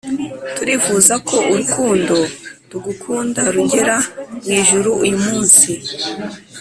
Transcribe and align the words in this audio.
turifuza 0.55 1.13
ko 1.27 1.35
urukundo 1.51 2.15
tugukunda 2.69 3.41
rugera 3.55 3.95
mwijuru 4.43 4.89
uyu 5.03 5.17
munsi 5.25 5.71